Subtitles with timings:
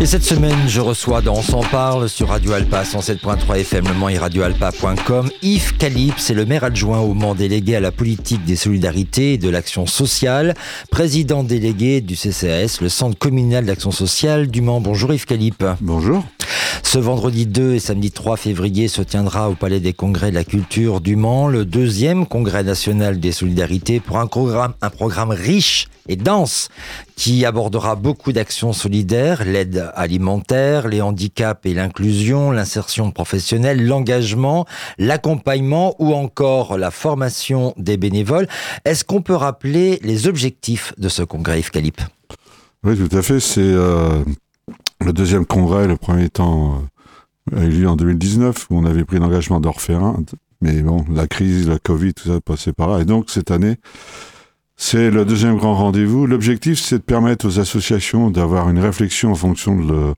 [0.00, 3.94] Et cette semaine, je reçois dans On s'en parle sur Radio Alpa 107.3 FM Le
[3.94, 8.44] Mans et radioalpa.com Yves Calip, c'est le maire adjoint au Mans délégué à la politique
[8.44, 10.54] des solidarités et de l'action sociale,
[10.90, 14.80] président délégué du CCAS, le Centre communal d'action sociale du Mans.
[14.80, 15.64] Bonjour Yves Calip.
[15.80, 16.24] Bonjour.
[16.82, 20.44] Ce vendredi 2 et samedi 3 février se tiendra au Palais des Congrès de la
[20.44, 25.86] Culture du Mans le deuxième Congrès national des solidarités pour un programme, un programme riche
[26.08, 26.68] et dense
[27.20, 34.64] qui abordera beaucoup d'actions solidaires, l'aide alimentaire, les handicaps et l'inclusion, l'insertion professionnelle, l'engagement,
[34.96, 38.48] l'accompagnement ou encore la formation des bénévoles.
[38.86, 42.00] Est-ce qu'on peut rappeler les objectifs de ce congrès Yves Calip
[42.84, 43.38] Oui, tout à fait.
[43.38, 44.24] C'est euh,
[45.04, 46.82] le deuxième congrès, le premier temps
[47.52, 50.24] euh, a eu en 2019 où on avait pris l'engagement d'en refaire un.
[50.62, 53.02] Mais bon, la crise, la Covid, tout ça passait par là.
[53.02, 53.76] Et donc cette année,
[54.82, 56.26] c'est le deuxième grand rendez-vous.
[56.26, 60.14] L'objectif, c'est de permettre aux associations d'avoir une réflexion en fonction de,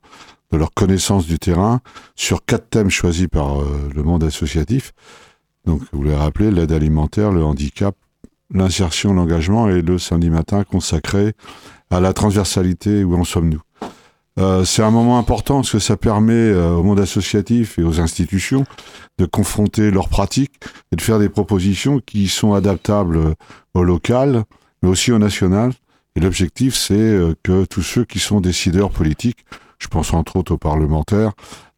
[0.57, 1.81] leur connaissance du terrain
[2.15, 4.93] sur quatre thèmes choisis par euh, le monde associatif.
[5.67, 7.97] Donc, vous l'avez rappelé, l'aide alimentaire, le handicap,
[8.55, 11.33] l'insertion, l'engagement et le samedi matin consacré
[11.91, 13.63] à la transversalité, où en sommes-nous
[14.39, 18.01] euh, c'est un moment important parce que ça permet euh, au monde associatif et aux
[18.01, 18.65] institutions
[19.19, 20.55] de confronter leurs pratiques
[20.91, 23.35] et de faire des propositions qui sont adaptables
[23.75, 24.45] au local,
[24.83, 25.73] mais aussi au national.
[26.15, 29.47] Et l'objectif, c'est que tous ceux qui sont décideurs politiques,
[29.79, 31.33] je pense entre autres aux parlementaires,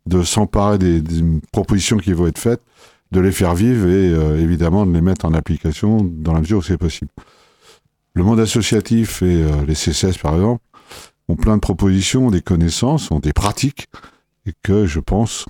[0.06, 1.02] de s'emparer des,
[1.52, 2.62] propositions qui vont être faites,
[3.12, 4.10] de les faire vivre et
[4.42, 7.12] évidemment de les mettre en application dans la mesure où c'est possible.
[8.14, 10.62] Le monde associatif et les CCS, par exemple,
[11.28, 13.86] ont plein de propositions, des connaissances, ont des pratiques,
[14.46, 15.46] et que je pense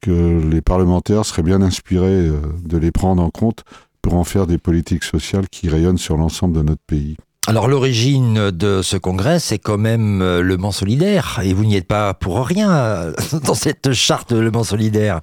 [0.00, 3.64] que les parlementaires seraient bien inspirés euh, de les prendre en compte
[4.08, 7.18] pour en faire des politiques sociales qui rayonnent sur l'ensemble de notre pays.
[7.46, 11.76] Alors l'origine de ce congrès, c'est quand même euh, le Mans solidaire, et vous n'y
[11.76, 13.12] êtes pas pour rien euh,
[13.44, 15.20] dans cette charte Le Mans solidaire.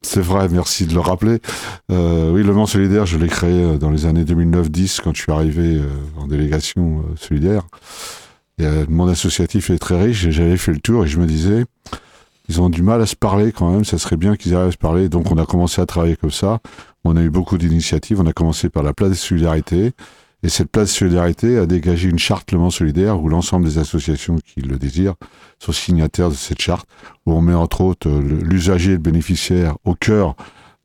[0.00, 1.40] C'est vrai, merci de le rappeler.
[1.90, 5.78] oui, le Mans solidaire, je l'ai créé dans les années 2009-10 quand je suis arrivé
[6.16, 7.66] en délégation solidaire
[8.58, 11.64] le monde associatif est très riche et j'avais fait le tour et je me disais,
[12.50, 14.72] ils ont du mal à se parler quand même, ça serait bien qu'ils arrivent à
[14.72, 15.08] se parler.
[15.08, 16.58] Donc on a commencé à travailler comme ça.
[17.04, 18.20] On a eu beaucoup d'initiatives.
[18.20, 19.92] On a commencé par la place de solidarité.
[20.42, 23.78] Et cette place de solidarité a dégagé une charte Le Mans solidaire où l'ensemble des
[23.78, 25.16] associations qui le désirent
[25.58, 26.88] sont signataires de cette charte,
[27.26, 30.36] où on met entre autres l'usager et le bénéficiaire au cœur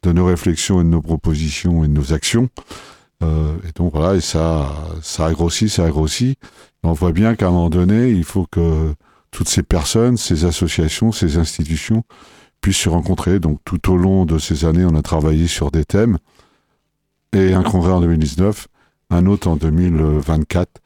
[0.03, 2.49] de nos réflexions et de nos propositions et de nos actions.
[3.23, 6.35] Euh, et donc voilà, et ça, ça a grossi, ça a grossi.
[6.83, 8.93] on voit bien qu'à un moment donné, il faut que
[9.31, 12.03] toutes ces personnes, ces associations, ces institutions
[12.65, 13.39] puissent se rencontrer.
[13.39, 16.17] Donc tout au long de ces années, on a travaillé sur des thèmes.
[17.31, 18.67] Et un congrès en 2019,
[19.11, 20.81] un autre en 2024.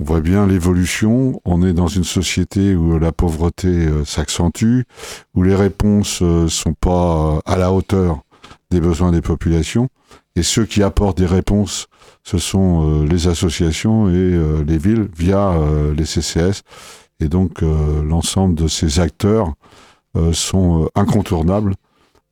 [0.00, 1.40] On voit bien l'évolution.
[1.44, 4.82] On est dans une société où la pauvreté euh, s'accentue,
[5.36, 8.22] où les réponses euh, sont pas à la hauteur
[8.72, 9.88] des besoins des populations.
[10.34, 11.86] Et ceux qui apportent des réponses,
[12.24, 16.62] ce sont euh, les associations et euh, les villes via euh, les CCS.
[17.22, 19.52] Et donc l'ensemble de ces acteurs
[20.32, 21.74] sont incontournables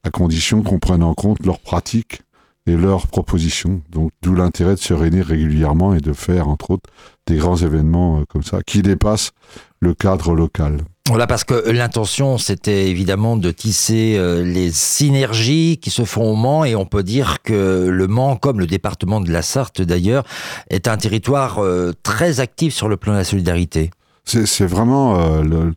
[0.04, 2.22] à condition qu'on prenne en compte leurs pratiques
[2.66, 3.82] et leurs propositions.
[3.90, 6.90] Donc d'où l'intérêt de se réunir régulièrement et de faire entre autres
[7.26, 9.32] des grands événements comme ça qui dépassent
[9.80, 10.78] le cadre local.
[11.08, 16.34] Voilà, parce que l'intention, c'était évidemment de tisser euh, les synergies qui se font au
[16.34, 20.24] Mans, et on peut dire que le Mans, comme le département de la Sarthe d'ailleurs,
[20.68, 23.90] est un territoire euh, très actif sur le plan de la solidarité.
[24.26, 25.72] C'est vraiment euh, le,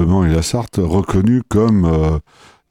[0.00, 2.20] Mans et la Sarthe reconnus comme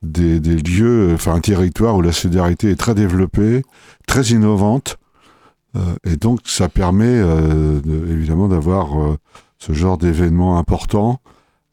[0.01, 3.63] des, lieux, enfin un territoire où la solidarité est très développée,
[4.07, 4.97] très innovante,
[6.03, 7.21] et donc ça permet
[8.09, 9.17] évidemment d'avoir
[9.59, 11.21] ce genre d'événements importants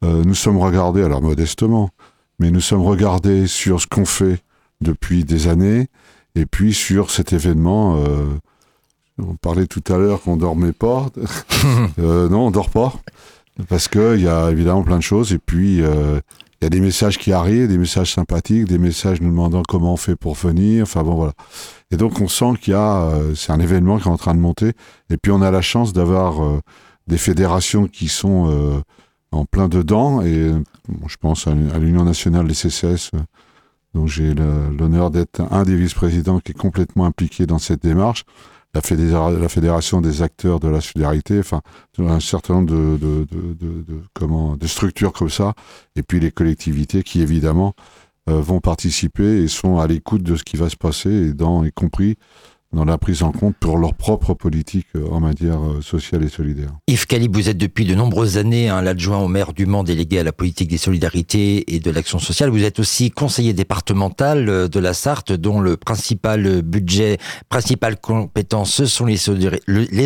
[0.03, 1.89] euh, nous sommes regardés, alors modestement,
[2.39, 4.39] mais nous sommes regardés sur ce qu'on fait
[4.81, 5.87] depuis des années,
[6.35, 7.97] et puis sur cet événement.
[7.97, 8.25] Euh,
[9.21, 11.07] on parlait tout à l'heure qu'on dormait pas.
[11.99, 12.93] euh, non, on dort pas,
[13.67, 16.19] parce qu'il y a évidemment plein de choses, et puis euh,
[16.61, 19.93] il y a des messages qui arrivent, des messages sympathiques, des messages nous demandant comment
[19.93, 20.83] on fait pour venir.
[20.83, 21.33] Enfin bon, voilà.
[21.91, 24.35] Et donc on sent qu'il y a, euh, c'est un événement qui est en train
[24.35, 24.73] de monter.
[25.09, 26.59] Et puis on a la chance d'avoir euh,
[27.07, 28.83] des fédérations qui sont
[29.31, 30.21] en plein dedans.
[30.21, 30.51] Et
[31.07, 33.19] je pense à, l'Union nationale des CCS, euh,
[33.93, 38.23] dont j'ai l'honneur d'être un des vice-présidents qui est complètement impliqué dans cette démarche.
[38.75, 41.61] La, fédération des acteurs de la solidarité, enfin
[41.97, 45.53] un certain nombre de, de, de, structures comme ça,
[45.95, 47.73] et puis les collectivités qui évidemment
[48.27, 51.33] vont participer et sont à l'écoute de ce qui va se passer, et
[51.65, 52.15] y compris
[52.71, 56.29] dans la prise en compte pour leur propre politique euh, en matière euh, sociale et
[56.29, 56.69] solidaire.
[56.87, 60.19] Yves Calib, vous êtes depuis de nombreuses années hein, l'adjoint au maire du Mans délégué
[60.19, 62.51] à la politique des solidarités et de l'action sociale.
[62.51, 67.17] Vous êtes aussi conseiller départemental euh, de la Sarthe, dont le principal budget,
[67.49, 69.17] principale compétence, ce sont les,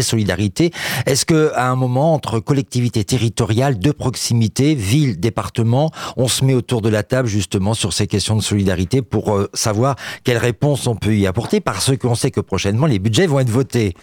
[0.02, 0.72] solidarités.
[1.06, 6.54] Est-ce que à un moment, entre collectivités territoriales de proximité, ville, département, on se met
[6.54, 10.96] autour de la table justement sur ces questions de solidarité pour savoir quelles réponses on
[10.96, 11.60] peut y apporter?
[11.60, 13.96] Parce qu'on sait que prochainement, les budgets vont être votés.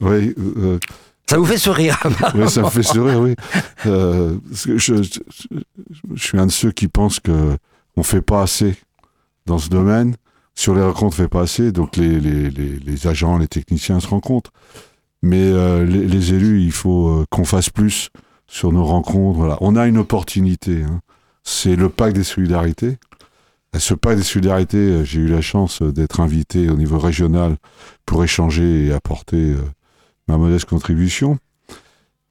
[0.00, 0.34] Oui.
[0.38, 0.78] Euh,
[1.28, 1.98] ça vous fait sourire
[2.34, 3.34] Oui, ça me fait sourire, oui.
[3.84, 4.94] Euh, je, je,
[6.16, 7.58] suis un de ceux qui pensent que
[7.98, 8.76] on fait pas assez
[9.44, 10.16] dans ce domaine.
[10.54, 11.70] Sur les rencontres, on fait pas assez.
[11.70, 14.52] Donc les, les, les, agents, les techniciens se rencontrent.
[15.22, 18.08] Mais euh, les, élus, il faut qu'on fasse plus
[18.46, 19.36] sur nos rencontres.
[19.36, 19.58] Voilà.
[19.60, 20.82] On a une opportunité.
[20.82, 21.00] Hein.
[21.44, 22.96] C'est le pacte des solidarités.
[23.78, 27.56] Ce pas des solidarités, euh, j'ai eu la chance euh, d'être invité au niveau régional
[28.04, 29.56] pour échanger et apporter euh,
[30.28, 31.38] ma modeste contribution.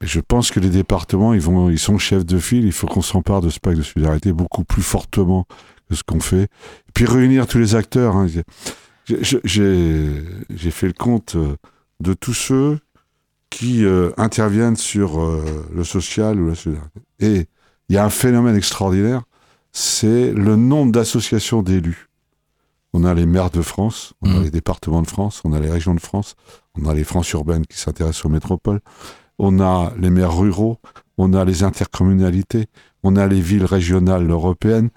[0.00, 2.64] Mais je pense que les départements, ils, vont, ils sont chefs de file.
[2.64, 5.46] Il faut qu'on s'empare de ce pacte de solidarité beaucoup plus fortement
[5.88, 6.44] que ce qu'on fait.
[6.44, 8.16] Et puis réunir tous les acteurs.
[8.16, 8.26] Hein.
[9.06, 11.36] J'ai fait le compte
[12.00, 12.78] de tous ceux
[13.48, 13.86] qui
[14.18, 15.18] interviennent sur
[15.74, 17.00] le social ou la solidarité.
[17.20, 17.46] Et
[17.88, 19.22] il y a un phénomène extraordinaire
[19.76, 22.08] c'est le nombre d'associations d'élus.
[22.94, 24.44] On a les maires de France, on a mmh.
[24.44, 26.34] les départements de France, on a les régions de France,
[26.80, 28.80] on a les France urbaines qui s'intéressent aux métropoles,
[29.38, 30.78] on a les maires ruraux,
[31.18, 32.68] on a les intercommunalités,
[33.02, 34.88] on a les villes régionales européennes.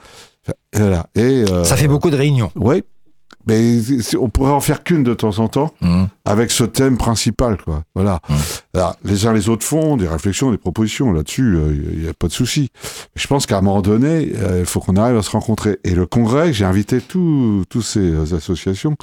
[0.74, 2.52] Et, euh, Ça fait beaucoup de réunions.
[2.56, 2.84] Oui,
[3.48, 3.80] mais
[4.20, 6.06] on pourrait en faire qu'une de temps en temps mmh.
[6.26, 7.84] avec ce thème principal, quoi.
[7.96, 8.20] Voilà.
[8.30, 8.80] Mmh.
[9.04, 12.28] les uns les autres font des réflexions, des propositions là-dessus, il euh, n'y a pas
[12.28, 12.70] de souci.
[13.16, 15.80] Je pense qu'à un moment donné, euh, il faut qu'on arrive à se rencontrer.
[15.84, 18.96] Et le congrès, j'ai invité tous ces associations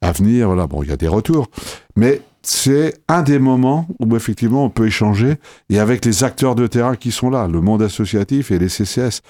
[0.00, 0.48] à venir.
[0.48, 1.48] Voilà, bon, il y a des retours,
[1.96, 5.36] mais c'est un des moments où effectivement on peut échanger
[5.70, 9.22] et avec les acteurs de terrain qui sont là, le monde associatif et les CCS.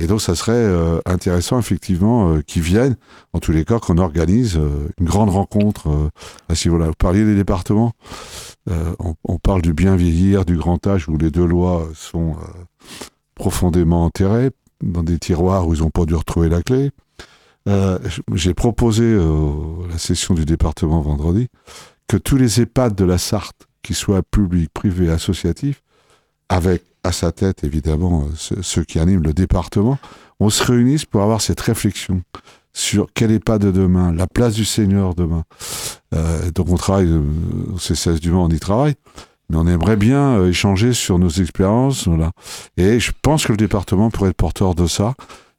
[0.00, 2.96] Et donc ça serait euh, intéressant effectivement euh, qu'ils viennent,
[3.32, 6.10] en tous les cas qu'on organise euh, une grande rencontre
[6.48, 6.86] à ce niveau-là.
[6.86, 7.92] Vous parliez des départements,
[8.68, 12.34] on, on, parle du bien vieillir, du grand âge où les deux lois sont
[13.36, 14.50] profondément enterrées
[14.82, 16.90] dans des tiroirs où ils n'ont pas dû retrouver la clé.
[18.34, 19.16] J'ai proposé
[19.88, 21.48] la session du département vendredi
[22.08, 25.82] que tous les EHPAD de la Sarthe, qu'ils soient publics, privés, associatifs,
[26.48, 29.98] avec à sa tête évidemment euh, ceux qui animent le département,
[30.40, 32.22] on se réunisse pour avoir cette réflexion
[32.76, 35.44] sur quel EHPAD de demain, la place du Seigneur demain.
[36.14, 37.22] Euh, donc on travaille euh,
[37.72, 38.94] au C16 du Mans, on y travaille,
[39.48, 42.06] mais on aimerait bien euh, échanger sur nos expériences.
[42.76, 45.14] Et je pense que le département pourrait être porteur de ça,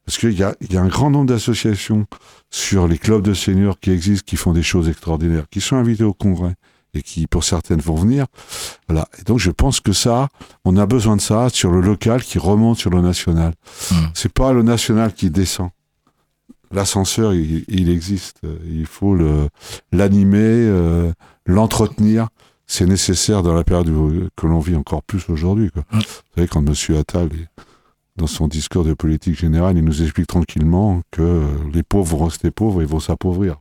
[0.08, 2.06] parce qu'il y a, y a un grand nombre d'associations
[2.48, 6.02] sur les clubs de seniors qui existent, qui font des choses extraordinaires, qui sont invités
[6.02, 6.54] au congrès
[6.94, 8.24] et qui, pour certaines, vont venir.
[8.88, 9.06] Voilà.
[9.18, 10.30] Et donc, je pense que ça,
[10.64, 13.52] on a besoin de ça sur le local qui remonte sur le national.
[13.90, 14.06] Hmm.
[14.14, 15.68] C'est pas le national qui descend.
[16.70, 18.40] L'ascenseur, il, existe.
[18.64, 19.50] Il faut le,
[19.92, 21.12] l'animer, euh,
[21.44, 22.28] l'entretenir.
[22.66, 25.70] C'est nécessaire dans la période que l'on vit encore plus aujourd'hui.
[25.92, 25.98] Hmm.
[25.98, 27.28] Vous savez, quand Monsieur Attal
[28.18, 32.50] dans son discours de politique générale, il nous explique tranquillement que les pauvres vont rester
[32.50, 33.56] pauvres et vont s'appauvrir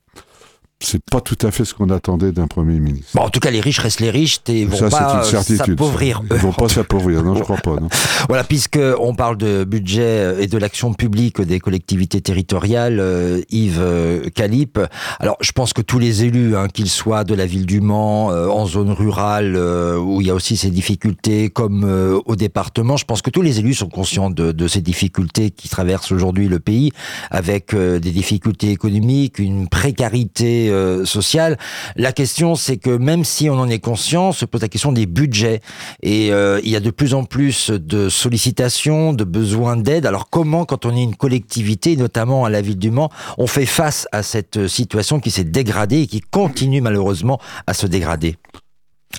[0.80, 3.12] c'est pas tout à fait ce qu'on attendait d'un Premier ministre.
[3.16, 6.22] Bon, en tout cas, les riches restent les riches et vont pas s'appauvrir.
[6.30, 7.76] Ils vont pas s'appauvrir, non, je crois pas.
[7.80, 7.90] Non.
[8.28, 13.80] Voilà, puisque on parle de budget et de l'action publique des collectivités territoriales, euh, Yves
[13.80, 14.80] euh, Calip.
[15.20, 18.32] Alors, je pense que tous les élus, hein, qu'ils soient de la ville du Mans,
[18.32, 21.84] euh, en zone rurale, où il y a aussi ces difficultés, comme
[22.26, 25.70] au département, je pense que tous les élus sont conscients de, de ces difficultés qui
[25.70, 26.92] traversent aujourd'hui le pays,
[27.32, 31.58] avec des difficultés économiques, une précarité euh, sociale.
[31.96, 35.06] La question, c'est que même si on en est conscient, se pose la question des
[35.06, 35.62] budgets.
[36.02, 40.06] Et euh, il y a de plus en plus de sollicitations, de besoins d'aide.
[40.06, 43.66] Alors comment, quand on est une collectivité, notamment à la ville du Mans, on fait
[43.66, 48.36] face à cette situation qui s'est dégradée et qui continue malheureusement à se dégrader?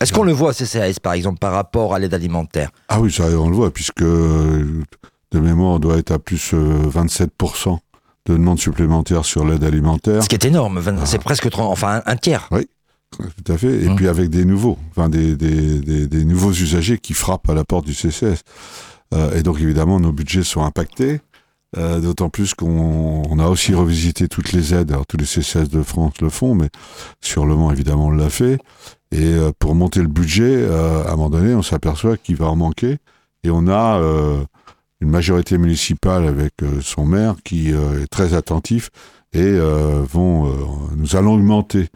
[0.00, 2.71] Est-ce qu'on le voit, CCAS, par exemple, par rapport à l'aide alimentaire?
[2.88, 4.05] Ah oui, ça, on le voit, puisque
[5.33, 6.55] de mémoire, on doit être à plus 27%
[7.69, 7.76] euh,
[8.28, 10.23] de demandes supplémentaires sur l'aide alimentaire.
[10.23, 12.49] Ce qui est énorme, c'est presque enfin un, tiers.
[12.50, 12.68] Oui,
[13.18, 13.82] tout à fait.
[13.82, 13.97] Et mmh.
[13.97, 17.87] puis avec des nouveaux, enfin des, des, des, nouveaux usagers qui frappent à la porte
[17.87, 18.42] du CCS.
[19.14, 21.20] Euh, et donc évidemment, nos budgets sont impactés.
[21.76, 24.90] Euh, d'autant plus qu'on a aussi revisité toutes les aides.
[24.90, 26.70] Alors tous les CCS de France le font, mais
[27.20, 28.58] sur le Mans évidemment on l'a fait.
[29.12, 32.56] Et euh, pour monter le budget, à un moment donné, on s'aperçoit qu'il va en
[32.56, 32.99] manquer.
[33.44, 34.00] Et on a
[35.00, 38.90] une majorité municipale avec son maire qui est très attentif
[39.33, 40.52] et vont,
[40.97, 41.88] nous allons augmenter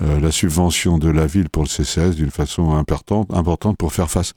[0.00, 4.32] la subvention de la ville pour le CCS d'une façon importante, importante pour faire face.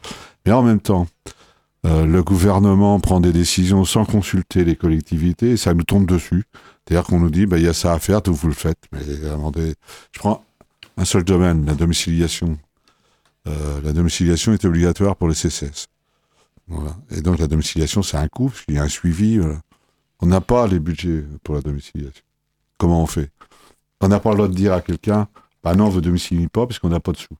[0.46, 1.08] Mais en même temps,
[1.84, 6.43] le gouvernement prend des décisions sans consulter les collectivités et ça nous tombe dessus.
[6.86, 8.79] C'est-à-dire qu'on nous dit, bah, il y a ça à faire, vous le faites.
[8.91, 10.43] Mais je prends
[10.98, 12.58] un seul domaine, la domiciliation.
[13.48, 15.88] Euh, la domiciliation est obligatoire pour les CCS.
[17.12, 19.39] Et donc la domiciliation, c'est un coût, parce qu'il y a un suivi.
[20.20, 22.24] On n'a pas les budgets pour la domiciliation.
[22.77, 23.29] Comment on fait?
[24.01, 25.27] On n'a pas le droit de dire à quelqu'un,
[25.63, 27.38] bah non, on ne domicilier pas parce qu'on n'a pas de sous.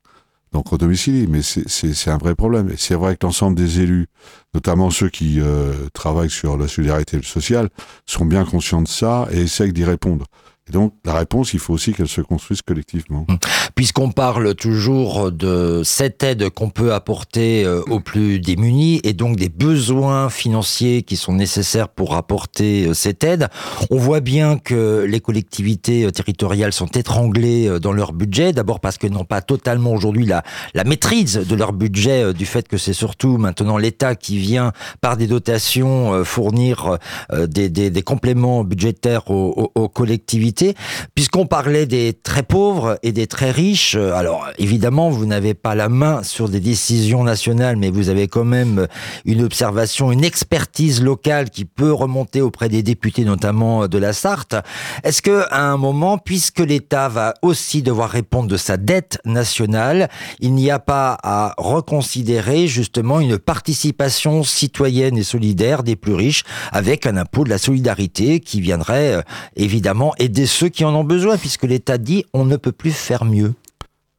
[0.54, 2.70] Donc on domicilie, mais c'est un vrai problème.
[2.70, 4.08] Et c'est vrai que l'ensemble des élus,
[4.54, 7.70] notamment ceux qui euh, travaillent sur la solidarité sociale,
[8.06, 10.26] sont bien conscients de ça et essaient d'y répondre.
[10.72, 13.26] Donc, la réponse, il faut aussi qu'elle se construise collectivement.
[13.28, 13.38] Hum.
[13.76, 19.36] Puisqu'on parle toujours de cette aide qu'on peut apporter euh, aux plus démunis et donc
[19.36, 23.50] des besoins financiers qui sont nécessaires pour apporter euh, cette aide,
[23.90, 28.54] on voit bien que les collectivités euh, territoriales sont étranglées dans leur budget.
[28.54, 30.44] D'abord parce qu'elles n'ont pas totalement aujourd'hui la,
[30.86, 35.28] maîtrise de leur budget du fait que c'est surtout maintenant l'État qui vient par des
[35.28, 36.98] dotations fournir
[37.32, 40.53] des, compléments budgétaires aux collectivités
[41.16, 43.96] puisqu'on parlait des très pauvres et des très riches.
[43.96, 48.28] Euh, alors évidemment, vous n'avez pas la main sur des décisions nationales, mais vous avez
[48.28, 48.88] quand même
[49.26, 54.56] une observation, une expertise locale qui peut remonter auprès des députés, notamment de la Sarthe.
[55.04, 60.10] Est-ce que à un moment, puisque l'État va aussi devoir répondre de sa dette nationale,
[60.40, 66.44] il n'y a pas à reconsidérer justement une participation citoyenne et solidaire des plus riches
[66.72, 69.22] avec un impôt de la solidarité qui viendrait euh,
[69.56, 73.26] évidemment aider ceux qui en ont besoin, puisque l'État dit on ne peut plus faire
[73.26, 73.54] mieux.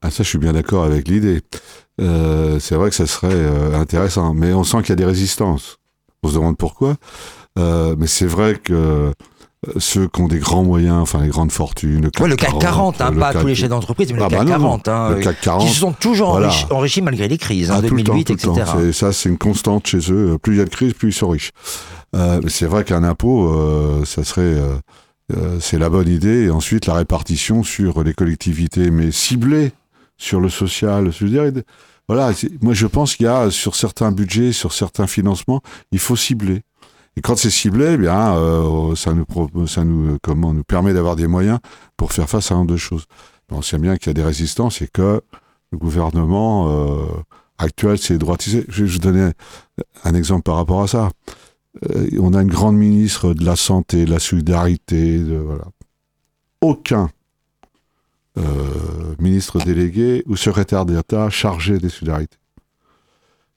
[0.02, 1.40] Ah ça, je suis bien d'accord avec l'idée.
[2.00, 5.04] Euh, c'est vrai que ça serait euh, intéressant, mais on sent qu'il y a des
[5.04, 5.78] résistances.
[6.22, 6.96] On se demande pourquoi.
[7.58, 9.12] Euh, mais c'est vrai que
[9.78, 13.00] ceux qui ont des grands moyens, enfin les grandes fortunes, le CAC, le CAC 40,
[13.00, 15.40] hein, pas tous les chefs d'entreprise, mais le, ah CAC 40, bah hein, le CAC
[15.40, 16.38] 40, qui se sont toujours
[16.70, 18.52] enrichis, malgré les crises, hein, 2008, etc.
[18.92, 20.36] Ça, c'est une constante chez eux.
[20.42, 21.52] Plus il y a de crises, plus ils sont riches.
[22.48, 24.74] c'est vrai qu'un impôt, ça serait euh,
[25.60, 26.44] c'est la bonne idée.
[26.44, 29.72] Et ensuite, la répartition sur les collectivités, mais ciblée
[30.16, 31.12] sur le social.
[31.12, 31.62] Je veux dire,
[32.08, 36.16] voilà, moi je pense qu'il y a sur certains budgets, sur certains financements, il faut
[36.16, 36.62] cibler.
[37.16, 39.24] Et quand c'est ciblé, eh bien, euh, ça nous,
[39.66, 41.60] ça nous, comment, nous permet d'avoir des moyens
[41.96, 43.04] pour faire face à un de choses.
[43.50, 45.22] On sait bien qu'il y a des résistances et que
[45.70, 47.06] le gouvernement euh,
[47.58, 48.64] actuel s'est droitisé.
[48.68, 49.30] Je vais vous donner
[50.02, 51.10] un exemple par rapport à ça.
[51.82, 55.64] Euh, on a une grande ministre de la santé, de la solidarité, voilà.
[56.60, 57.10] Aucun
[58.38, 58.42] euh,
[59.18, 62.38] ministre délégué ou secrétaire d'État chargé des solidarités.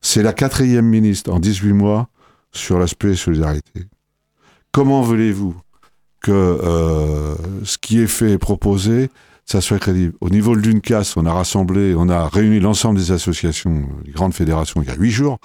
[0.02, 2.10] C'est la quatrième ministre en 18 mois
[2.52, 3.86] sur l'aspect solidarité.
[4.72, 5.56] Comment voulez-vous
[6.22, 9.10] que euh, ce qui est fait et proposé,
[9.46, 10.14] ça soit crédible?
[10.22, 14.34] Au niveau de l'UNCAS, on a rassemblé, on a réuni l'ensemble des associations, les grandes
[14.34, 15.40] fédérations, il y a huit jours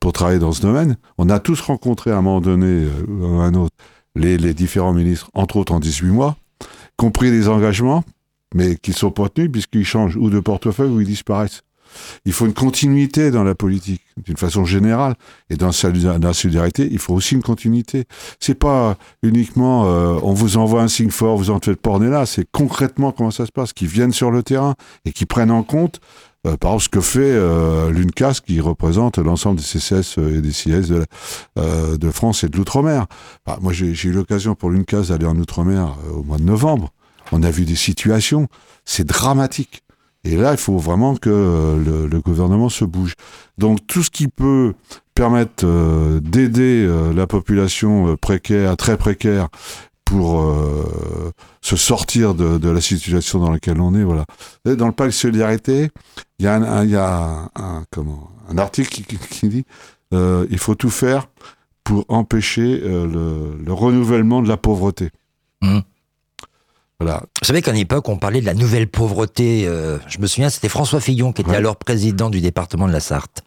[0.00, 0.96] pour travailler dans ce domaine.
[1.18, 3.74] On a tous rencontré à un moment donné ou euh, un autre
[4.16, 6.36] les, différents ministres, entre autres en 18 mois,
[6.96, 8.04] compris des engagements,
[8.54, 11.62] mais qui sont pas tenus puisqu'ils changent ou de portefeuille ou ils disparaissent.
[12.24, 15.14] Il faut une continuité dans la politique, d'une façon générale,
[15.48, 18.04] et dans la solidarité, il faut aussi une continuité.
[18.40, 22.26] C'est pas uniquement euh, on vous envoie un signe fort, vous en faites porner là,
[22.26, 24.74] c'est concrètement comment ça se passe, qu'ils viennent sur le terrain
[25.04, 26.00] et qui prennent en compte
[26.46, 30.88] euh, par ce que fait euh, l'UNCAS qui représente l'ensemble des CCS et des CIS
[30.88, 31.04] de,
[31.58, 33.06] euh, France et de l'outre-mer.
[33.46, 36.92] Bah, moi, j'ai eu l'occasion pour l'UNCAS d'aller en outre-mer au mois de novembre.
[37.32, 38.46] On a vu des situations,
[38.84, 39.82] c'est dramatique.
[40.24, 43.14] Et là, il faut vraiment que le, le, gouvernement se bouge.
[43.58, 44.74] Donc tout ce qui peut
[45.14, 45.64] permettre
[46.20, 49.48] d'aider la population précaire, très précaire,
[50.06, 54.04] pour euh, se sortir de, de, la situation dans laquelle on est.
[54.04, 54.24] Voilà.
[54.64, 55.90] dans le pacte solidarité,
[56.38, 59.64] il y a un, il y a un, comment, un article qui, qui dit
[60.14, 61.28] euh, il faut tout faire
[61.82, 65.10] pour empêcher euh, le, le, renouvellement de la pauvreté.
[65.60, 65.80] Mmh.
[67.00, 67.24] Voilà.
[67.42, 69.64] Vous savez qu'à une époque, on parlait de la nouvelle pauvreté.
[70.06, 73.42] Je me souviens, c'était François Fillon qui était alors président du département de la Sarthe.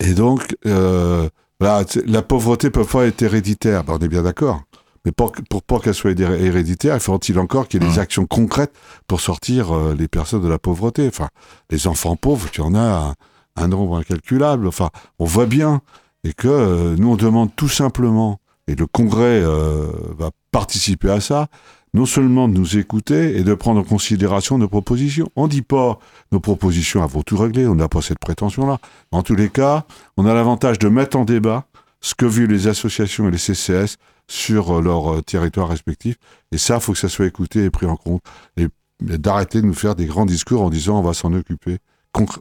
[0.00, 3.84] Et donc, voilà, la pauvreté peut pas être héréditaire.
[3.84, 4.62] Ben, on est bien d'accord.
[5.08, 8.00] Mais pour, pour pas qu'elle soit héréditaire, il faut-il encore qu'il y ait des mmh.
[8.00, 8.74] actions concrètes
[9.06, 11.08] pour sortir euh, les personnes de la pauvreté?
[11.08, 11.28] Enfin,
[11.70, 13.14] les enfants pauvres, y en a
[13.56, 14.66] un, nombre incalculable.
[14.66, 15.80] Enfin, on voit bien
[16.24, 19.86] et que euh, nous on demande tout simplement, et le Congrès euh,
[20.18, 21.46] va participer à ça,
[21.94, 25.30] non seulement de nous écouter et de prendre en considération nos propositions.
[25.36, 25.98] On ne dit pas
[26.32, 28.78] nos propositions avant tout régler, on n'a pas cette prétention-là.
[29.10, 29.86] En tous les cas,
[30.18, 31.64] on a l'avantage de mettre en débat
[32.00, 33.96] ce que vivent les associations et les CCS
[34.28, 36.16] sur leur territoire respectif.
[36.52, 38.22] Et ça, faut que ça soit écouté et pris en compte.
[38.56, 38.68] Et
[39.00, 41.78] d'arrêter de nous faire des grands discours en disant on va s'en occuper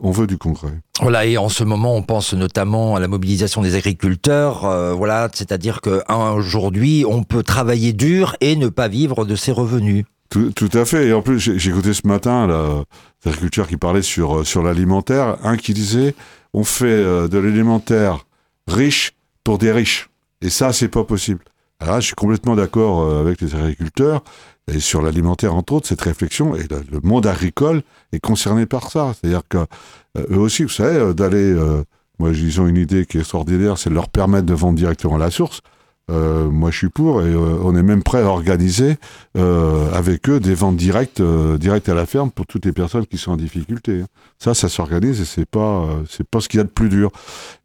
[0.01, 0.71] on veut du concret.
[1.01, 4.65] Voilà, et en ce moment, on pense notamment à la mobilisation des agriculteurs.
[4.65, 10.05] Euh, voilà, c'est-à-dire qu'aujourd'hui, on peut travailler dur et ne pas vivre de ses revenus.
[10.29, 11.07] Tout, à fait.
[11.07, 12.83] Et en plus, j'ai écouté ce matin
[13.23, 16.15] l'agriculteur qui parlait sur, euh, sur l'alimentaire, un qui disait
[16.53, 18.25] on fait euh, de l'alimentaire
[18.67, 19.13] riche
[19.47, 20.09] pour des riches.
[20.41, 21.39] Et ça, c'est pas possible.
[21.79, 24.21] Alors je suis complètement d'accord avec les agriculteurs
[24.69, 29.13] et sur l'alimentaire entre autres, cette réflexion, et le monde agricole est concerné par ça.
[29.13, 31.81] C'est-à-dire que euh, eux aussi, vous savez, euh, d'aller, euh,
[32.19, 35.15] moi ils ont une idée qui est extraordinaire, c'est de leur permettre de vendre directement
[35.15, 35.61] à la source.
[36.09, 38.97] Moi, je suis pour et on est même prêt à organiser
[39.35, 43.31] avec eux des ventes directes, directes à la ferme pour toutes les personnes qui sont
[43.31, 44.03] en difficulté.
[44.39, 47.11] Ça, ça s'organise et c'est pas, c'est pas ce qu'il y a de plus dur.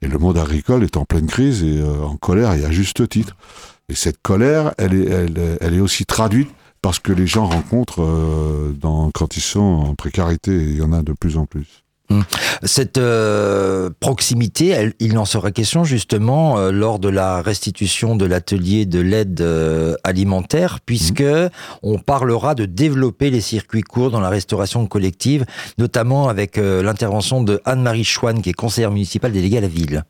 [0.00, 3.36] Et le monde agricole est en pleine crise et en colère et à juste titre.
[3.88, 6.50] Et cette colère, elle est, elle, elle est aussi traduite
[6.82, 10.92] parce que les gens rencontrent euh, dans, quand ils sont en précarité, il y en
[10.92, 11.81] a de plus en plus.
[12.12, 12.24] Hum.
[12.62, 18.86] Cette euh, proximité, il en sera question justement euh, lors de la restitution de l'atelier
[18.86, 19.44] de l'aide
[20.04, 21.48] alimentaire, puisque hum.
[21.82, 25.44] on parlera de développer les circuits courts dans la restauration collective,
[25.78, 30.04] notamment avec l'intervention de Anne-Marie Chouane, qui est conseillère municipale déléguée à la ville.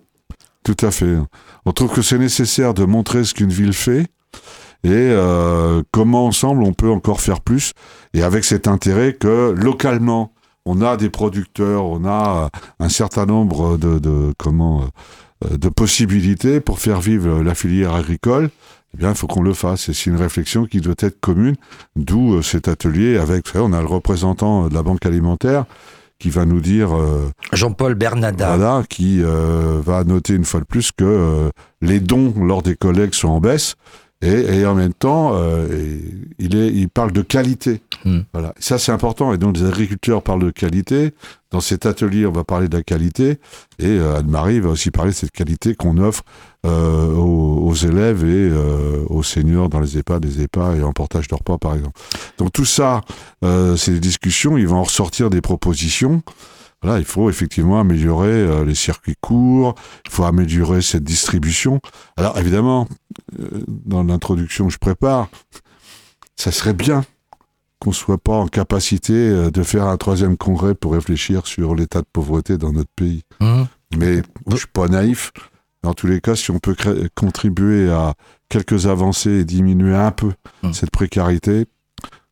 [0.64, 1.16] Tout à fait.
[1.64, 4.06] On trouve que c'est nécessaire de montrer ce qu'une ville fait,
[4.85, 7.73] et euh, comment ensemble on peut encore faire plus
[8.14, 10.32] et avec cet intérêt que localement
[10.64, 16.61] on a des producteurs, on a un certain nombre de, de comment euh, de possibilités
[16.61, 18.50] pour faire vivre la filière agricole.
[18.95, 19.88] Eh bien, il faut qu'on le fasse.
[19.88, 21.57] Et c'est une réflexion qui doit être commune.
[21.97, 25.64] D'où euh, cet atelier avec, on a le représentant de la Banque alimentaire
[26.19, 26.90] qui va nous dire
[27.52, 31.50] Jean-Paul Bernada voilà, qui va noter une fois de plus que
[31.81, 33.75] les dons lors des collègues sont en baisse
[34.23, 35.99] et, en même temps, euh,
[36.38, 37.83] il, est, il parle de qualité.
[38.05, 38.21] Hmm.
[38.33, 38.55] Voilà.
[38.61, 39.33] Ça, c'est important.
[39.33, 41.12] Et donc, les agriculteurs parlent de qualité.
[41.50, 43.41] Dans cet atelier, on va parler de la qualité.
[43.80, 46.23] Et euh, Anne-Marie va aussi parler de cette qualité qu'on offre
[46.65, 48.52] euh, aux, élèves et
[49.08, 51.99] aux seniors dans les EHPAD, des EHPAD et en portage de repas, par exemple.
[52.39, 53.00] Donc, tout ça,
[53.43, 54.56] c'est des discussions.
[54.56, 56.23] Ils vont en ressortir des propositions.
[56.82, 61.80] Voilà, il faut effectivement améliorer euh, les circuits courts, il faut améliorer cette distribution.
[62.16, 62.88] Alors évidemment,
[63.38, 65.28] euh, dans l'introduction que je prépare,
[66.36, 67.04] ça serait bien
[67.78, 72.00] qu'on soit pas en capacité euh, de faire un troisième congrès pour réfléchir sur l'état
[72.00, 73.23] de pauvreté dans notre pays.
[73.40, 73.62] Mmh.
[73.97, 75.32] Mais je suis pas naïf.
[75.84, 76.76] Dans tous les cas, si on peut
[77.14, 78.14] contribuer à
[78.49, 80.73] quelques avancées et diminuer un peu mmh.
[80.73, 81.66] cette précarité,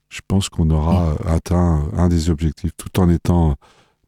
[0.08, 1.28] je pense qu'on aura mmh.
[1.28, 3.56] atteint un des objectifs, tout en étant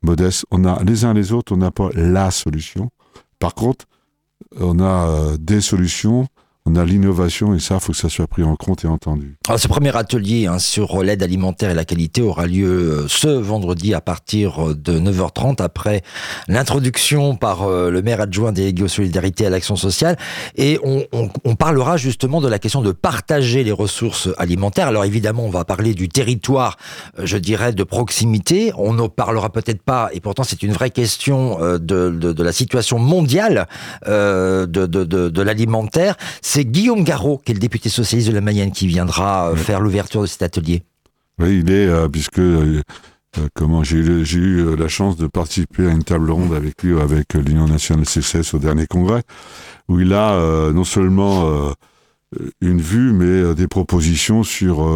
[0.03, 0.45] modeste.
[0.51, 2.91] On a les uns les autres, on n'a pas la solution.
[3.39, 3.87] Par contre,
[4.59, 6.27] on a euh, des solutions
[6.65, 9.37] on a l'innovation et ça, faut que ça soit pris en compte et entendu.
[9.49, 13.27] Alors, ce premier atelier hein, sur l'aide alimentaire et la qualité aura lieu euh, ce
[13.27, 16.03] vendredi à partir de 9h30 après
[16.47, 20.17] l'introduction par euh, le maire adjoint des aux Solidarité à l'Action sociale
[20.57, 24.89] et on, parlera justement de la question de partager les ressources alimentaires.
[24.89, 26.77] Alors évidemment, on va parler du territoire,
[27.19, 28.73] euh, je dirais, de proximité.
[28.77, 33.69] On ne parlera peut-être pas, et pourtant c'est une vraie question de, la situation mondiale
[34.07, 36.17] euh, de l'alimentaire
[36.53, 39.81] c'est Guillaume Garot, qui est le député socialiste de la Mayenne, qui viendra euh, faire
[39.81, 40.83] l'ouverture de cet atelier.
[41.39, 42.83] Oui, il est, euh, puisque euh,
[43.55, 47.67] comment j'ai eu la chance de participer à une table ronde avec lui, avec l'Union
[47.67, 49.23] nationale CCS au dernier congrès,
[49.89, 51.73] où il a non seulement
[52.61, 54.87] une vue, mais des propositions sur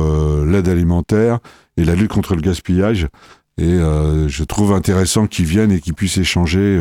[0.44, 1.38] l'aide alimentaire
[1.78, 3.08] et la lutte contre le gaspillage.
[3.56, 6.78] Et je trouve intéressant qu'il vienne et qu'il puisse échanger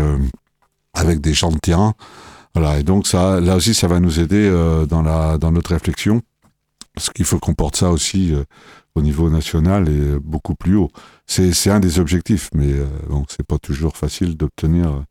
[0.94, 1.94] avec des gens de terrain
[2.56, 5.72] voilà, et donc ça, là aussi, ça va nous aider euh, dans, la, dans notre
[5.74, 6.22] réflexion,
[6.94, 8.46] parce qu'il faut qu'on porte ça aussi euh,
[8.96, 10.90] au niveau national et beaucoup plus haut.
[11.28, 15.04] C'est un des objectifs, mais euh, bon, c'est pas toujours facile d'obtenir,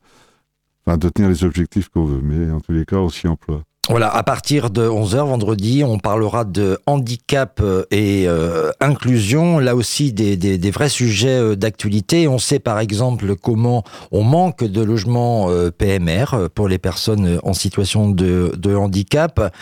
[0.87, 3.62] enfin, de les objectifs qu'on veut, mais en tous les cas, on s'y emploie.
[3.90, 9.77] Voilà, à partir de 11h vendredi, on parlera de handicap euh, et euh, inclusion, là
[9.77, 12.27] aussi des, des, vrais sujets euh, d'actualité.
[12.27, 18.09] On sait par exemple comment on manque de logements PMR pour les personnes en situation
[18.09, 19.53] de, de handicap.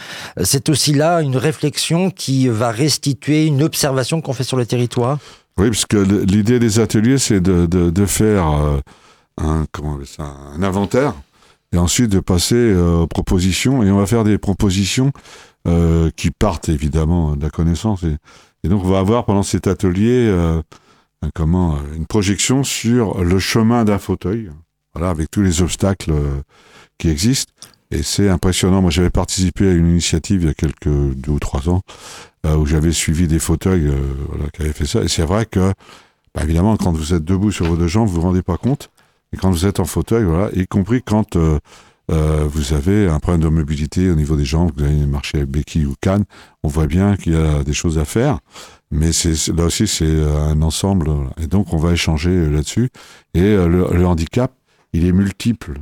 [0.43, 5.19] C'est aussi là une réflexion qui va restituer une observation qu'on fait sur le territoire.
[5.59, 8.45] Oui, parce que l'idée des ateliers, c'est de, de, faire
[9.37, 11.15] un, comment ça, un inventaire
[11.73, 13.83] et ensuite de passer euh, aux propositions.
[13.83, 15.13] Et on va faire des propositions
[15.67, 18.03] euh, qui partent évidemment de la connaissance.
[18.05, 20.63] Et, donc on va avoir pendant cet atelier euh,
[21.35, 24.51] comment une projection sur le chemin d'un fauteuil,
[24.95, 26.13] voilà, avec tous les obstacles
[26.99, 27.53] qui existent.
[27.93, 28.81] Et c'est impressionnant.
[28.81, 31.83] Moi, j'avais participé à une initiative il y a quelques deux ou trois ans
[32.47, 33.97] euh, où j'avais suivi des fauteuils euh,
[34.29, 35.03] voilà, qui avaient fait ça.
[35.03, 35.73] Et c'est vrai que,
[36.35, 38.91] bah, évidemment, quand vous êtes debout sur vos deux jambes, vous vous rendez pas compte.
[39.33, 41.59] Et quand vous êtes en fauteuil, voilà, y compris quand euh,
[42.11, 45.51] euh, vous avez un problème de mobilité au niveau des jambes, vous allez marcher avec
[45.51, 46.25] béquille ou canne,
[46.63, 48.39] on voit bien qu'il y a des choses à faire.
[48.91, 51.09] Mais c'est là aussi, c'est un ensemble.
[51.09, 51.31] voilà.
[51.43, 52.91] Et donc, on va échanger euh, là-dessus.
[53.35, 54.53] Et euh, le, le handicap,
[54.93, 55.79] il est multiple.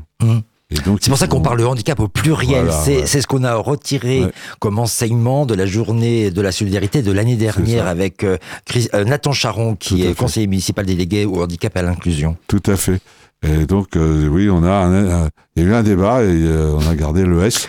[0.72, 2.66] Et donc, C'est pour ça qu'on on- parle de handicap au pluriel.
[2.66, 3.06] Voilà, c'est ouais.
[3.06, 4.32] c'est ce qu'on a retiré Ouais.
[4.60, 8.36] comme enseignement de la journée de la solidarité de l'année dernière avec euh,
[8.66, 12.36] Chris- euh, Nathan Charon, qui Tout est conseiller municipal délégué au handicap et à l'inclusion.
[12.46, 13.00] Tout à fait.
[13.42, 16.26] Et donc, euh, oui, on a, un- un- il y a eu un débat et
[16.28, 17.68] euh, on a gardé le S.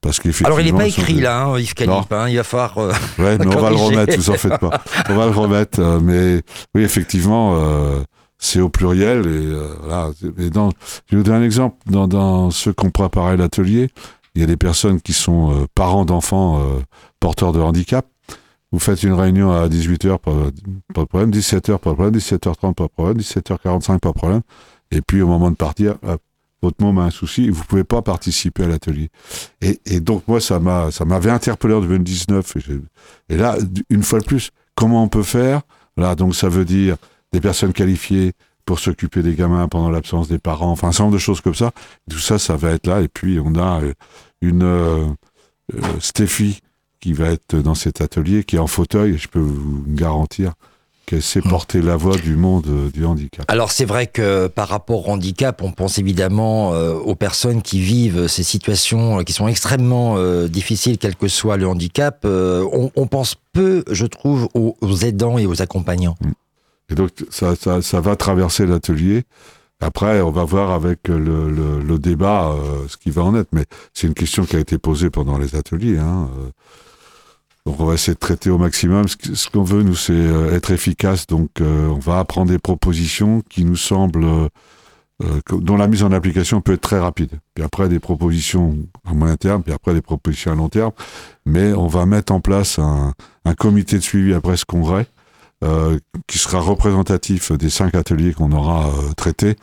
[0.00, 0.48] Parce qu'effectivement.
[0.56, 2.76] Alors il n'est pas écrit là, hein, Yves Calip, hein, il va falloir...
[2.78, 4.82] euh, Ouais, mais on va le remettre, vous en faites pas.
[5.08, 5.78] On va le remettre.
[5.80, 6.42] euh, mais
[6.74, 8.00] oui, effectivement, euh,
[8.36, 9.20] c'est au pluriel.
[9.20, 10.10] Et euh, voilà.
[10.38, 10.70] Et dans,
[11.06, 11.76] je vais vous donner un exemple.
[11.86, 13.90] Dans, dans ceux qui ont préparé l'atelier,
[14.34, 16.80] il y a des personnes qui sont euh, parents d'enfants euh,
[17.20, 18.04] porteurs de handicap.
[18.72, 20.32] Vous faites une réunion à 18h, pas,
[20.94, 21.30] pas de problème.
[21.30, 22.16] 17h, pas de problème.
[22.16, 23.18] 17h30, pas de problème.
[23.18, 24.40] 17h45, pas de problème.
[24.92, 26.22] Et puis au moment de partir, hop,
[26.62, 29.08] votre môme a un souci, vous pouvez pas participer à l'atelier.
[29.60, 32.56] Et, donc moi, ça m'a, ça m'avait interpellé en 2019.
[32.56, 33.56] Et, et là,
[33.90, 35.62] une fois de plus, comment on peut faire?
[35.96, 36.96] Voilà, donc ça veut dire
[37.32, 38.32] des personnes qualifiées
[38.64, 41.54] pour s'occuper des gamins pendant l'absence des parents, enfin un certain nombre de choses comme
[41.54, 41.72] ça.
[42.08, 43.00] Tout ça, ça va être là.
[43.00, 43.92] Et puis on a euh,
[44.40, 45.06] une euh,
[45.74, 46.60] euh, Stéphie
[47.00, 49.18] qui va être dans cet atelier, qui est en fauteuil.
[49.18, 50.52] Je peux vous garantir
[51.06, 53.44] qu'elle sait porter la voix du monde euh, du handicap.
[53.48, 57.80] Alors c'est vrai que par rapport au handicap, on pense évidemment euh, aux personnes qui
[57.80, 62.24] vivent ces situations euh, qui sont extrêmement euh, difficiles, quel que soit le handicap.
[62.24, 66.16] On, on pense peu, je trouve, aux, aux aidants et aux accompagnants.
[66.88, 69.24] Et donc, ça, ça, ça va traverser l'atelier.
[69.80, 72.54] Après, on va voir avec le, le, le débat
[72.88, 73.48] ce qui va en être.
[73.52, 75.98] Mais c'est une question qui a été posée pendant les ateliers.
[75.98, 76.28] Hein.
[77.66, 79.06] Donc, on va essayer de traiter au maximum.
[79.08, 81.26] Ce qu'on veut, nous, c'est euh, être efficace.
[81.26, 86.10] Donc, euh, on va apprendre des propositions qui nous semblent, euh, dont la mise en
[86.10, 87.30] application peut être très rapide.
[87.54, 90.92] Puis après, des propositions à moyen terme, puis après, des propositions à long terme.
[91.46, 93.12] Mais on va mettre en place un,
[93.44, 95.06] un comité de suivi après ce congrès
[95.62, 99.54] euh, qui sera représentatif des cinq ateliers qu'on aura euh, traités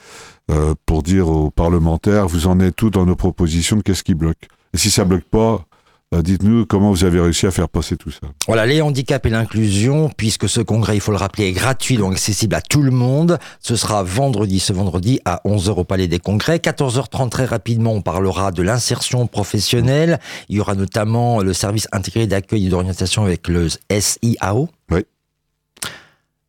[0.50, 4.48] euh, pour dire aux parlementaires, vous en êtes tout dans nos propositions, qu'est-ce qui bloque?
[4.74, 5.66] Et si ça bloque pas,
[6.12, 8.22] dites-nous comment vous avez réussi à faire passer tout ça.
[8.48, 12.14] Voilà, les handicaps et l'inclusion, puisque ce congrès, il faut le rappeler, est gratuit, donc
[12.14, 13.38] accessible à tout le monde.
[13.60, 16.58] Ce sera vendredi, ce vendredi, à 11h au Palais des Congrès.
[16.58, 20.20] 14h30, très rapidement, on parlera de l'insertion professionnelle.
[20.50, 24.70] Il y aura notamment le service intégré d'accueil et d'orientation avec le SIAO.
[24.92, 25.02] Oui.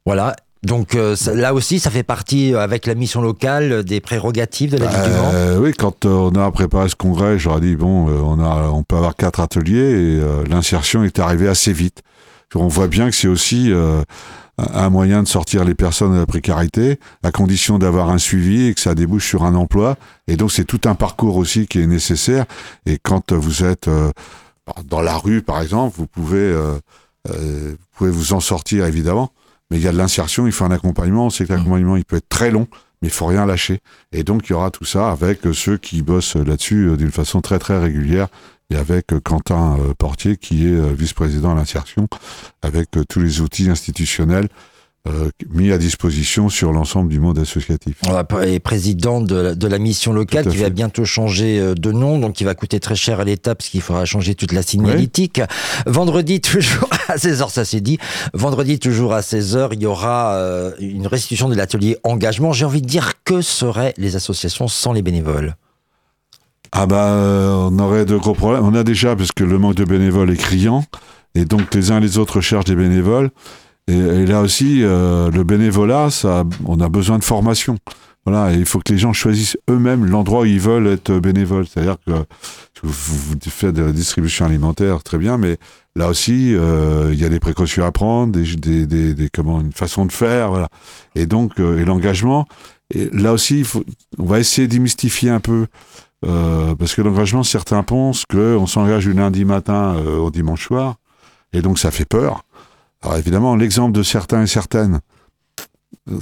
[0.07, 0.35] Voilà.
[0.63, 4.73] Donc euh, ça- là aussi, ça fait partie, euh, avec la mission locale, des prérogatives
[4.73, 5.31] de la Ligue du Mans.
[5.33, 8.69] Euh, oui, quand euh, on a préparé ce congrès, j'aurais dit bon, euh, on a,
[8.69, 12.03] on peut avoir quatre ateliers et euh, l'insertion est arrivée assez vite.
[12.55, 14.03] On voit bien que c'est aussi euh,
[14.59, 18.67] un un moyen de sortir les personnes de la précarité, à condition d'avoir un suivi
[18.67, 19.97] et que ça débouche sur un emploi.
[20.29, 22.45] Et donc c'est tout un parcours aussi qui est nécessaire.
[22.85, 24.11] Et quand vous êtes euh,
[24.85, 26.75] dans la rue, par exemple, vous pouvez, euh,
[27.31, 29.31] euh, vous pouvez vous en sortir évidemment.
[29.71, 31.27] Mais il y a de l'insertion, il faut un accompagnement.
[31.27, 32.67] On sait que l'accompagnement, il peut être très long,
[33.03, 33.81] mais il faut rien lâcher.
[34.13, 37.13] Et donc, il y aura tout ça avec euh, ceux qui bossent là-dessus euh, d'une
[37.13, 38.29] façon très, très régulière.
[38.71, 42.09] Et avec euh, Quentin euh, Portier, qui est euh, vice-président à l'insertion,
[42.63, 44.49] avec euh, tous les outils institutionnels
[45.09, 47.97] euh, mis à disposition sur l'ensemble du monde associatif.
[48.47, 52.19] Et président de la, de la mission locale qui va bientôt changer euh, de nom,
[52.19, 55.41] donc qui va coûter très cher à l'État parce qu'il faudra changer toute la signalétique.
[55.87, 57.99] Vendredi, toujours à 16h, ça c'est dit.
[58.35, 62.53] Vendredi, toujours à 16h, il y aura euh, une restitution de l'atelier engagement.
[62.53, 65.57] J'ai envie de dire que seraient les associations sans les bénévoles?
[66.73, 68.65] Ah bah, euh, on aurait de gros problèmes.
[68.65, 70.85] On a déjà, parce que le manque de bénévoles est criant,
[71.35, 73.31] et donc les uns et les autres cherchent des bénévoles.
[73.91, 76.09] Et, là aussi, euh, le bénévolat,
[76.65, 77.77] on a besoin de formation.
[78.27, 81.67] Voilà, il faut que les gens choisissent eux-mêmes l'endroit où ils veulent être bénévoles.
[81.67, 82.13] C'est-à-dire que
[82.83, 85.57] vous, faites de la distribution alimentaire, très bien, mais
[85.97, 90.13] là aussi, euh, il y a des précautions à prendre, des, comment, une façon de
[90.13, 90.69] faire, voilà.
[91.15, 92.47] Et donc, euh, et l'engagement.
[92.95, 93.65] Là aussi,
[94.19, 95.67] on va essayer d'ymystifier un peu
[96.23, 100.97] parce que l'engagement, certains pensent qu'on s'engage du lundi matin au dimanche soir,
[101.53, 102.43] et donc ça fait peur.
[103.03, 105.01] Alors évidemment, l'exemple de certains et certaines,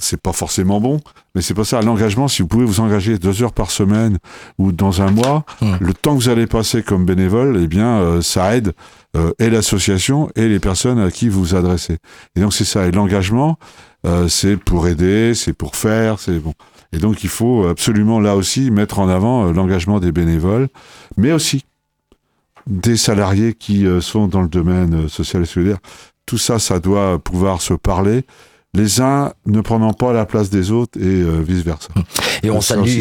[0.00, 1.00] c'est pas forcément bon,
[1.34, 1.80] mais c'est pas ça.
[1.82, 4.18] L'engagement, si vous pouvez vous engager deux heures par semaine
[4.58, 5.44] ou dans un mois,
[5.80, 8.72] le temps que vous allez passer comme bénévole, eh bien, euh, ça aide
[9.16, 11.98] euh, et l'association et les personnes à qui vous vous adressez.
[12.36, 12.86] Et donc c'est ça.
[12.86, 13.58] Et l'engagement,
[14.06, 16.54] euh, c'est pour aider, c'est pour faire, c'est bon.
[16.92, 20.68] Et donc il faut absolument là aussi mettre en avant l'engagement des bénévoles,
[21.16, 21.64] mais aussi
[22.66, 25.78] des salariés qui sont dans le domaine social et solidaire.
[26.28, 28.26] Tout ça, ça doit pouvoir se parler
[28.74, 31.88] les uns ne prenant pas la place des autres et euh, vice-versa.
[32.42, 32.98] Et on salue.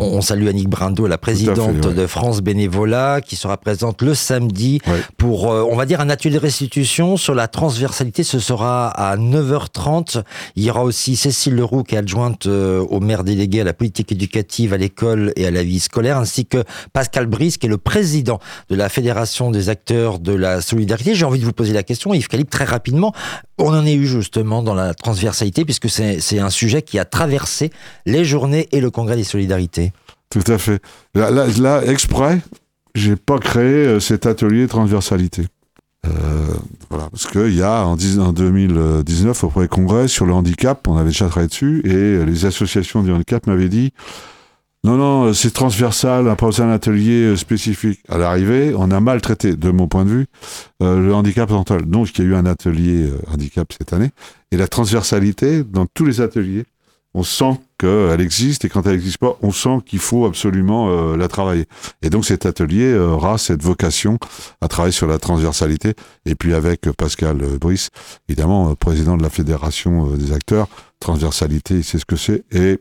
[0.00, 4.80] On, salue Annick Brindo, la présidente de France Bénévolat, qui sera présente le samedi
[5.16, 8.22] pour, euh, on va dire, un atelier de restitution sur la transversalité.
[8.22, 10.22] Ce sera à 9h30.
[10.56, 13.74] Il y aura aussi Cécile Leroux, qui est adjointe euh, au maire délégué à la
[13.74, 17.70] politique éducative, à l'école et à la vie scolaire, ainsi que Pascal Brice, qui est
[17.70, 18.38] le président
[18.70, 21.14] de la Fédération des acteurs de la solidarité.
[21.14, 23.12] J'ai envie de vous poser la question, Yves Calip, très rapidement.
[23.58, 27.70] On en est eu justement dans la transversalité, puisque c'est un sujet qui a traversé
[28.06, 29.92] les journées et le congrès des solidarités.
[30.30, 30.82] Tout à fait.
[31.14, 32.40] Là, là, exprès,
[32.94, 35.46] j'ai pas créé euh, cet atelier transversalité.
[36.06, 36.46] Euh,
[36.88, 41.10] parce qu'il y a en, en 2019 au premier congrès sur le handicap, on avait
[41.10, 43.92] déjà travaillé dessus, et les associations du handicap m'avaient dit
[44.84, 48.00] non, non, c'est transversal, besoin d'un atelier euh, spécifique.
[48.08, 50.26] À l'arrivée, on a mal traité, de mon point de vue,
[50.82, 51.84] euh, le handicap mental.
[51.84, 54.10] Donc, il y a eu un atelier euh, handicap cette année.
[54.52, 56.64] Et la transversalité, dans tous les ateliers,
[57.18, 61.28] on sent qu'elle existe et quand elle n'existe pas, on sent qu'il faut absolument la
[61.28, 61.66] travailler.
[62.02, 64.18] Et donc cet atelier aura cette vocation
[64.60, 65.94] à travailler sur la transversalité.
[66.26, 67.90] Et puis avec Pascal Brice,
[68.28, 70.68] évidemment, président de la Fédération des acteurs,
[71.00, 72.44] transversalité, c'est ce que c'est.
[72.52, 72.80] Et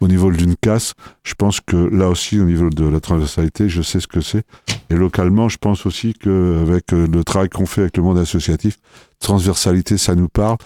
[0.00, 3.82] au niveau d'une casse, je pense que là aussi, au niveau de la transversalité, je
[3.82, 4.44] sais ce que c'est.
[4.90, 8.78] Et localement, je pense aussi qu'avec euh, le travail qu'on fait avec le monde associatif,
[9.18, 10.56] transversalité, ça nous parle.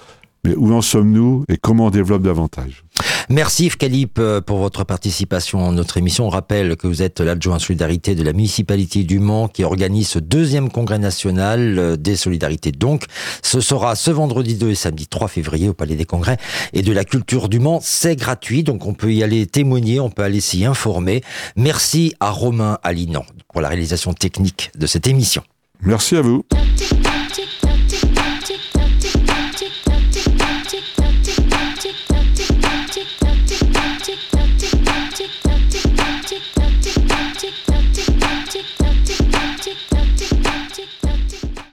[0.44, 2.82] Mais où en sommes-nous et comment on développe davantage?
[3.28, 6.26] Merci Yves Calip euh, pour votre participation à notre émission.
[6.26, 10.18] On rappelle que vous êtes l'adjoint solidarité de la municipalité du Mans qui organise ce
[10.18, 12.72] deuxième congrès national euh, des solidarités.
[12.72, 13.04] Donc,
[13.42, 16.38] ce sera ce vendredi 2 et samedi 3 février au Palais des Congrès
[16.72, 17.78] et de la Culture du Mans.
[17.80, 21.22] C'est gratuit, donc on peut y aller témoigner, on peut aller s'y informer.
[21.54, 25.42] Merci à Romain Alinan pour la réalisation technique de cette émission.
[25.82, 26.44] Merci à vous.